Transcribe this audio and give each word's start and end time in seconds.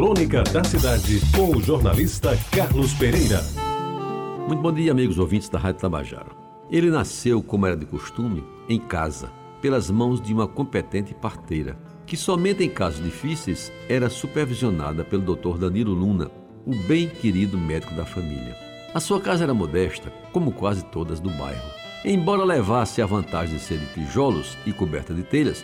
Crônica 0.00 0.42
da 0.44 0.64
Cidade, 0.64 1.20
com 1.36 1.54
o 1.54 1.62
jornalista 1.62 2.30
Carlos 2.50 2.94
Pereira. 2.94 3.44
Muito 4.48 4.62
bom 4.62 4.72
dia, 4.72 4.92
amigos 4.92 5.18
ouvintes 5.18 5.50
da 5.50 5.58
Rádio 5.58 5.82
Tabajara. 5.82 6.30
Ele 6.70 6.88
nasceu, 6.88 7.42
como 7.42 7.66
era 7.66 7.76
de 7.76 7.84
costume, 7.84 8.42
em 8.66 8.78
casa, 8.78 9.30
pelas 9.60 9.90
mãos 9.90 10.18
de 10.18 10.32
uma 10.32 10.48
competente 10.48 11.12
parteira, 11.12 11.78
que 12.06 12.16
somente 12.16 12.64
em 12.64 12.70
casos 12.70 13.04
difíceis 13.04 13.70
era 13.90 14.08
supervisionada 14.08 15.04
pelo 15.04 15.36
Dr. 15.36 15.58
Danilo 15.58 15.92
Luna, 15.92 16.30
o 16.64 16.74
bem 16.74 17.06
querido 17.06 17.58
médico 17.58 17.92
da 17.92 18.06
família. 18.06 18.56
A 18.94 19.00
sua 19.00 19.20
casa 19.20 19.44
era 19.44 19.52
modesta, 19.52 20.10
como 20.32 20.50
quase 20.50 20.82
todas 20.86 21.20
do 21.20 21.28
bairro. 21.28 21.70
Embora 22.06 22.42
levasse 22.42 23.02
a 23.02 23.06
vantagem 23.06 23.58
de 23.58 23.62
ser 23.62 23.76
de 23.76 23.92
tijolos 23.92 24.56
e 24.64 24.72
coberta 24.72 25.12
de 25.12 25.24
telhas, 25.24 25.62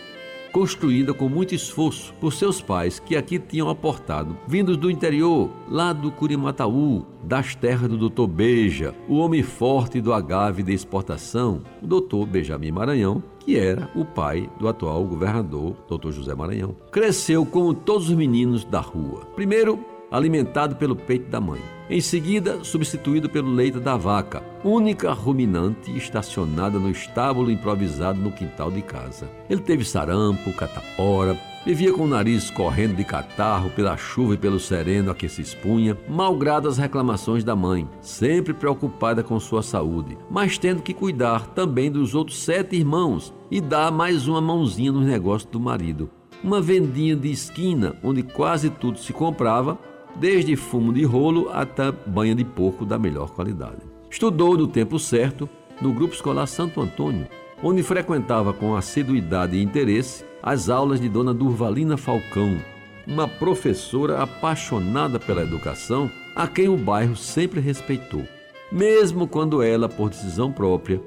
construída 0.57 1.13
com 1.13 1.29
muito 1.29 1.53
esforço 1.53 2.11
por 2.19 2.33
seus 2.33 2.59
pais 2.59 2.97
que 2.97 3.15
aqui 3.15 3.37
tinham 3.37 3.69
aportado, 3.69 4.35
vindos 4.47 4.75
do 4.75 4.89
interior, 4.89 5.51
lá 5.69 5.93
do 5.93 6.11
Curimataú, 6.11 7.05
das 7.23 7.53
terras 7.53 7.87
do 7.87 8.09
Dr. 8.09 8.25
Beja, 8.25 8.95
o 9.07 9.17
homem 9.17 9.43
forte 9.43 10.01
do 10.01 10.11
agave 10.11 10.63
de 10.63 10.73
exportação, 10.73 11.61
o 11.79 11.85
Dr. 11.85 12.25
Benjamin 12.25 12.71
Maranhão, 12.71 13.21
que 13.37 13.55
era 13.55 13.87
o 13.95 14.03
pai 14.03 14.49
do 14.59 14.67
atual 14.67 15.05
governador, 15.05 15.75
Dr. 15.87 16.09
José 16.09 16.33
Maranhão. 16.33 16.75
Cresceu 16.91 17.45
como 17.45 17.75
todos 17.75 18.09
os 18.09 18.15
meninos 18.15 18.65
da 18.65 18.79
rua. 18.79 19.27
Primeiro, 19.35 19.79
alimentado 20.09 20.75
pelo 20.75 20.95
peito 20.95 21.29
da 21.29 21.39
mãe. 21.39 21.61
Em 21.89 22.01
seguida, 22.01 22.65
substituído 22.65 23.29
pelo 23.29 23.49
leite 23.49 23.79
da 23.79 23.95
vaca, 23.95 24.43
única 24.61 25.13
ruminante 25.13 25.95
estacionada 25.95 26.77
no 26.77 26.89
estábulo 26.89 27.49
improvisado 27.49 28.19
no 28.19 28.29
quintal 28.29 28.69
de 28.69 28.81
casa. 28.81 29.29
Ele 29.49 29.61
teve 29.61 29.85
sarampo, 29.85 30.51
catapora, 30.51 31.39
vivia 31.65 31.93
com 31.93 32.03
o 32.03 32.07
nariz 32.07 32.51
correndo 32.51 32.97
de 32.97 33.05
catarro 33.05 33.69
pela 33.69 33.95
chuva 33.95 34.33
e 34.33 34.37
pelo 34.37 34.59
sereno 34.59 35.11
a 35.11 35.15
que 35.15 35.29
se 35.29 35.41
expunha, 35.41 35.97
malgrado 36.09 36.67
as 36.67 36.77
reclamações 36.77 37.45
da 37.45 37.55
mãe, 37.55 37.87
sempre 38.01 38.53
preocupada 38.53 39.23
com 39.23 39.39
sua 39.39 39.63
saúde, 39.63 40.17
mas 40.29 40.57
tendo 40.57 40.81
que 40.81 40.93
cuidar 40.93 41.47
também 41.47 41.89
dos 41.89 42.13
outros 42.13 42.37
sete 42.37 42.75
irmãos 42.75 43.33
e 43.49 43.61
dar 43.61 43.93
mais 43.93 44.27
uma 44.27 44.41
mãozinha 44.41 44.91
nos 44.91 45.05
negócios 45.05 45.49
do 45.49 45.59
marido. 45.59 46.09
Uma 46.43 46.59
vendinha 46.59 47.15
de 47.15 47.31
esquina 47.31 47.95
onde 48.03 48.23
quase 48.23 48.69
tudo 48.69 48.99
se 48.99 49.13
comprava 49.13 49.79
desde 50.19 50.55
fumo 50.55 50.91
de 50.91 51.03
rolo 51.03 51.49
até 51.51 51.91
banha 51.91 52.35
de 52.35 52.43
porco 52.43 52.85
da 52.85 52.97
melhor 52.97 53.29
qualidade. 53.31 53.81
Estudou 54.09 54.57
no 54.57 54.67
tempo 54.67 54.97
certo 54.97 55.49
no 55.81 55.93
Grupo 55.93 56.13
Escolar 56.13 56.47
Santo 56.47 56.81
Antônio, 56.81 57.27
onde 57.61 57.83
frequentava 57.83 58.53
com 58.53 58.75
assiduidade 58.75 59.55
e 59.55 59.63
interesse 59.63 60.25
as 60.41 60.69
aulas 60.69 60.99
de 60.99 61.09
Dona 61.09 61.33
Durvalina 61.33 61.97
Falcão, 61.97 62.57
uma 63.05 63.27
professora 63.27 64.21
apaixonada 64.21 65.19
pela 65.19 65.43
educação, 65.43 66.09
a 66.35 66.47
quem 66.47 66.67
o 66.67 66.77
bairro 66.77 67.15
sempre 67.15 67.59
respeitou, 67.59 68.23
mesmo 68.71 69.27
quando 69.27 69.61
ela, 69.61 69.87
por 69.87 70.09
decisão 70.09 70.51
própria, 70.51 71.01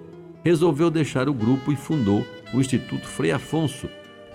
resolveu 0.44 0.90
deixar 0.90 1.28
o 1.28 1.34
grupo 1.34 1.72
e 1.72 1.76
fundou 1.76 2.24
o 2.52 2.60
Instituto 2.60 3.06
Frei 3.06 3.32
Afonso, 3.32 3.88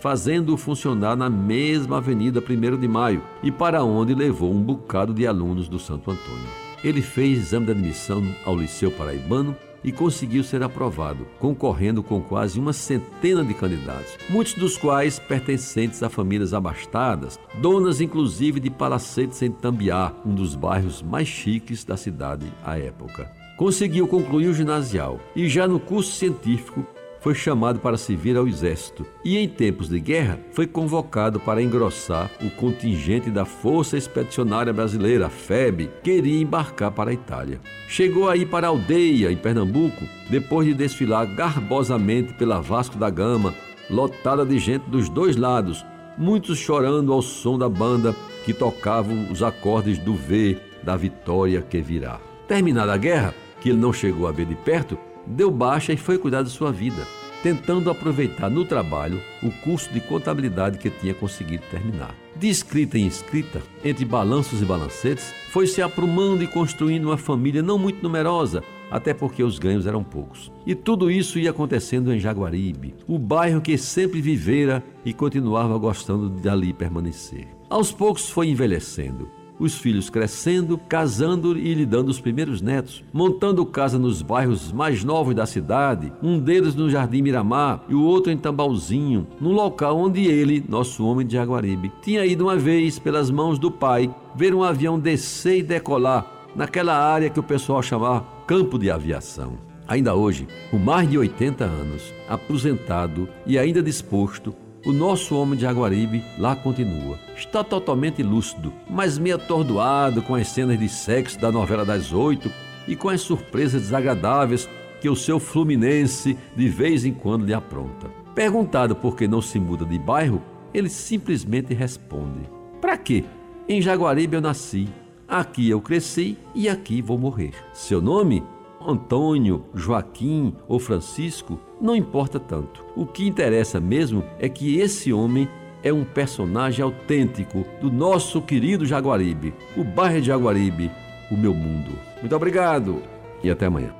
fazendo-o 0.05 0.55
funcionar 0.55 1.15
na 1.15 1.31
mesma 1.31 1.97
Avenida 1.97 2.39
1 2.39 2.77
de 2.79 2.87
Maio 2.87 3.23
e 3.41 3.51
para 3.51 3.83
onde 3.83 4.13
levou 4.13 4.53
um 4.53 4.61
bocado 4.61 5.11
de 5.15 5.25
alunos 5.25 5.67
do 5.67 5.79
Santo 5.79 6.11
Antônio. 6.11 6.45
Ele 6.83 7.01
fez 7.01 7.39
exame 7.39 7.65
de 7.65 7.71
admissão 7.71 8.23
ao 8.45 8.55
Liceu 8.55 8.91
Paraibano 8.91 9.57
e 9.83 9.91
conseguiu 9.91 10.43
ser 10.43 10.61
aprovado, 10.61 11.25
concorrendo 11.39 12.03
com 12.03 12.21
quase 12.21 12.59
uma 12.59 12.71
centena 12.71 13.43
de 13.43 13.55
candidatos, 13.55 14.15
muitos 14.29 14.53
dos 14.53 14.77
quais 14.77 15.17
pertencentes 15.17 16.03
a 16.03 16.09
famílias 16.09 16.53
abastadas, 16.53 17.39
donas 17.59 17.99
inclusive 17.99 18.59
de 18.59 18.69
palacetes 18.69 19.41
em 19.41 19.49
Tambiá, 19.49 20.13
um 20.23 20.35
dos 20.35 20.53
bairros 20.53 21.01
mais 21.01 21.27
chiques 21.27 21.83
da 21.83 21.97
cidade 21.97 22.45
à 22.63 22.77
época. 22.77 23.27
Conseguiu 23.57 24.07
concluir 24.07 24.49
o 24.49 24.53
ginasial 24.53 25.19
e 25.35 25.49
já 25.49 25.67
no 25.67 25.79
curso 25.79 26.11
científico 26.11 26.85
foi 27.25 27.33
chamado 27.33 27.79
para 27.79 27.97
servir 27.97 28.37
ao 28.37 28.47
exército 28.47 29.03
e, 29.25 29.35
em 29.35 29.49
tempos 29.49 29.89
de 29.89 29.99
guerra, 29.99 30.39
foi 30.51 30.67
convocado 30.67 31.39
para 31.39 31.59
engrossar 31.59 32.29
o 32.39 32.51
contingente 32.51 33.31
da 33.31 33.43
Força 33.43 33.97
Expedicionária 33.97 34.71
Brasileira, 34.71 35.27
FEB, 35.27 35.89
que 36.03 36.11
iria 36.11 36.39
embarcar 36.39 36.91
para 36.91 37.09
a 37.09 37.13
Itália. 37.15 37.59
Chegou 37.87 38.29
aí 38.29 38.45
para 38.45 38.67
a 38.67 38.69
aldeia, 38.69 39.31
em 39.31 39.37
Pernambuco, 39.37 40.05
depois 40.29 40.67
de 40.67 40.75
desfilar 40.75 41.25
garbosamente 41.25 42.31
pela 42.35 42.61
Vasco 42.61 42.95
da 42.95 43.09
Gama, 43.09 43.55
lotada 43.89 44.45
de 44.45 44.59
gente 44.59 44.87
dos 44.87 45.09
dois 45.09 45.35
lados, 45.35 45.83
muitos 46.19 46.59
chorando 46.59 47.11
ao 47.11 47.23
som 47.23 47.57
da 47.57 47.67
banda 47.67 48.15
que 48.45 48.53
tocava 48.53 49.11
os 49.31 49.41
acordes 49.41 49.97
do 49.97 50.13
V 50.13 50.59
da 50.83 50.95
vitória 50.95 51.63
que 51.63 51.81
virá. 51.81 52.19
Terminada 52.47 52.93
a 52.93 52.97
guerra, 52.97 53.33
que 53.59 53.69
ele 53.69 53.79
não 53.79 53.91
chegou 53.91 54.27
a 54.27 54.31
ver 54.31 54.45
de 54.45 54.53
perto, 54.53 54.95
deu 55.27 55.49
baixa 55.49 55.93
e 55.93 55.97
foi 55.97 56.17
cuidar 56.17 56.43
de 56.43 56.49
sua 56.49 56.71
vida, 56.71 57.07
tentando 57.41 57.89
aproveitar 57.89 58.49
no 58.49 58.65
trabalho 58.65 59.21
o 59.43 59.51
curso 59.51 59.91
de 59.93 59.99
contabilidade 59.99 60.77
que 60.77 60.89
tinha 60.89 61.13
conseguido 61.13 61.63
terminar. 61.69 62.15
De 62.35 62.49
escrita 62.49 62.97
em 62.97 63.07
escrita, 63.07 63.61
entre 63.83 64.03
balanços 64.03 64.61
e 64.61 64.65
balancetes, 64.65 65.33
foi 65.51 65.67
se 65.67 65.81
aprumando 65.81 66.43
e 66.43 66.47
construindo 66.47 67.05
uma 67.05 67.17
família 67.17 67.61
não 67.61 67.77
muito 67.77 68.01
numerosa, 68.03 68.63
até 68.91 69.13
porque 69.13 69.43
os 69.43 69.57
ganhos 69.57 69.87
eram 69.87 70.03
poucos. 70.03 70.51
E 70.65 70.75
tudo 70.75 71.09
isso 71.09 71.39
ia 71.39 71.51
acontecendo 71.51 72.13
em 72.13 72.19
Jaguaribe, 72.19 72.95
o 73.07 73.17
bairro 73.17 73.61
que 73.61 73.77
sempre 73.77 74.21
vivera 74.21 74.83
e 75.05 75.13
continuava 75.13 75.77
gostando 75.77 76.29
de 76.29 76.49
ali 76.49 76.73
permanecer. 76.73 77.47
Aos 77.69 77.91
poucos 77.91 78.29
foi 78.29 78.49
envelhecendo 78.49 79.29
os 79.59 79.75
filhos 79.75 80.09
crescendo, 80.09 80.77
casando 80.77 81.57
e 81.57 81.73
lhe 81.73 81.85
dando 81.85 82.09
os 82.09 82.19
primeiros 82.19 82.61
netos, 82.61 83.03
montando 83.13 83.65
casa 83.65 83.97
nos 83.97 84.21
bairros 84.21 84.71
mais 84.71 85.03
novos 85.03 85.35
da 85.35 85.45
cidade, 85.45 86.11
um 86.21 86.39
deles 86.39 86.75
no 86.75 86.89
Jardim 86.89 87.21
Miramar 87.21 87.83
e 87.87 87.93
o 87.93 88.03
outro 88.03 88.31
em 88.31 88.37
Tambalzinho, 88.37 89.27
no 89.39 89.51
local 89.51 89.97
onde 89.97 90.25
ele, 90.25 90.63
nosso 90.67 91.05
homem 91.05 91.25
de 91.25 91.33
Jaguaribe, 91.33 91.91
tinha 92.01 92.25
ido 92.25 92.45
uma 92.45 92.55
vez 92.55 92.99
pelas 92.99 93.29
mãos 93.29 93.57
do 93.57 93.71
pai 93.71 94.13
ver 94.35 94.53
um 94.53 94.63
avião 94.63 94.99
descer 94.99 95.59
e 95.59 95.63
decolar 95.63 96.25
naquela 96.55 96.97
área 96.97 97.29
que 97.29 97.39
o 97.39 97.43
pessoal 97.43 97.81
chamava 97.81 98.25
campo 98.47 98.77
de 98.77 98.89
aviação. 98.89 99.57
Ainda 99.87 100.15
hoje, 100.15 100.47
com 100.71 100.79
mais 100.79 101.07
de 101.07 101.17
80 101.17 101.63
anos, 101.63 102.13
aposentado 102.27 103.29
e 103.45 103.57
ainda 103.57 103.83
disposto 103.83 104.55
o 104.85 104.93
nosso 104.93 105.35
homem 105.35 105.57
de 105.57 105.65
Aguaribe 105.65 106.23
lá 106.37 106.55
continua. 106.55 107.19
Está 107.35 107.63
totalmente 107.63 108.21
lúcido, 108.21 108.71
mas 108.87 109.17
meio 109.17 109.35
atordoado 109.35 110.21
com 110.21 110.35
as 110.35 110.47
cenas 110.47 110.79
de 110.79 110.87
sexo 110.87 111.39
da 111.39 111.51
novela 111.51 111.83
das 111.83 112.13
oito 112.13 112.51
e 112.87 112.95
com 112.95 113.09
as 113.09 113.21
surpresas 113.21 113.81
desagradáveis 113.81 114.69
que 115.01 115.09
o 115.09 115.15
seu 115.15 115.39
Fluminense 115.39 116.37
de 116.55 116.69
vez 116.69 117.03
em 117.03 117.13
quando 117.13 117.45
lhe 117.45 117.53
apronta. 117.53 118.07
Perguntado 118.35 118.95
por 118.95 119.15
que 119.15 119.27
não 119.27 119.41
se 119.41 119.59
muda 119.59 119.85
de 119.85 119.97
bairro, 119.97 120.41
ele 120.73 120.89
simplesmente 120.89 121.73
responde: 121.73 122.49
Para 122.79 122.97
quê? 122.97 123.25
Em 123.67 123.81
Jaguaribe 123.81 124.35
eu 124.35 124.41
nasci, 124.41 124.87
aqui 125.27 125.67
eu 125.67 125.81
cresci 125.81 126.37
e 126.53 126.69
aqui 126.69 127.01
vou 127.01 127.17
morrer. 127.17 127.53
Seu 127.73 127.99
nome? 127.99 128.43
Antônio, 128.91 129.65
Joaquim 129.73 130.55
ou 130.67 130.79
Francisco, 130.79 131.59
não 131.81 131.95
importa 131.95 132.39
tanto. 132.39 132.85
O 132.95 133.05
que 133.05 133.27
interessa 133.27 133.79
mesmo 133.79 134.23
é 134.39 134.47
que 134.47 134.79
esse 134.79 135.11
homem 135.11 135.47
é 135.83 135.93
um 135.93 136.03
personagem 136.03 136.83
autêntico 136.83 137.65
do 137.79 137.91
nosso 137.91 138.41
querido 138.41 138.85
Jaguaribe, 138.85 139.53
o 139.77 139.83
bairro 139.83 140.19
de 140.19 140.27
Jaguaribe, 140.27 140.91
o 141.29 141.37
meu 141.37 141.53
mundo. 141.53 141.91
Muito 142.19 142.35
obrigado 142.35 143.01
e 143.43 143.49
até 143.49 143.67
amanhã. 143.67 143.93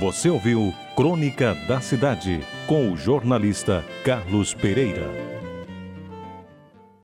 Você 0.00 0.28
ouviu 0.28 0.72
Crônica 0.96 1.54
da 1.68 1.80
Cidade 1.80 2.40
com 2.66 2.90
o 2.90 2.96
jornalista 2.96 3.84
Carlos 4.04 4.52
Pereira. 4.52 5.41